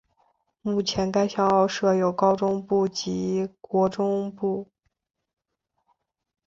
[0.63, 4.67] 目前该校设有高中部及国中部。